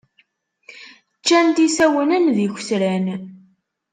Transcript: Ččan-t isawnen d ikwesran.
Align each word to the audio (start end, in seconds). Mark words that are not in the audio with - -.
Ččan-t 1.19 1.57
isawnen 1.67 2.25
d 2.35 2.37
ikwesran. 2.45 3.05